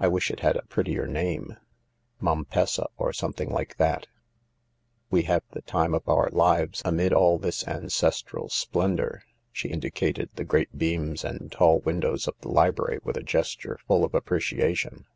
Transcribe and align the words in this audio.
I 0.00 0.08
wish 0.08 0.32
it 0.32 0.40
had 0.40 0.56
a 0.56 0.64
prettier 0.66 1.06
name— 1.06 1.56
Mompessa, 2.20 2.88
or 2.98 3.12
something* 3.12 3.48
like 3.52 3.76
that; 3.76 4.08
we 5.08 5.22
have 5.22 5.44
the 5.52 5.62
time 5.62 5.94
of 5.94 6.08
our 6.08 6.28
lives 6.32 6.82
amid 6.84 7.12
all 7.12 7.38
this 7.38 7.64
ancestral 7.68 8.48
splendour." 8.48 9.22
She 9.52 9.68
indicated 9.68 10.30
the 10.34 10.42
great 10.42 10.76
beams 10.76 11.22
and 11.22 11.52
tall 11.52 11.78
win 11.78 12.00
dows 12.00 12.26
of 12.26 12.34
the 12.40 12.48
library 12.50 12.98
with 13.04 13.16
a 13.16 13.22
gesture 13.22 13.78
full 13.86 14.04
of 14.04 14.16
appreciation. 14.16 15.06